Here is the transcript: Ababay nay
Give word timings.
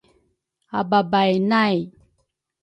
Ababay 0.79 1.31
nay 1.49 1.77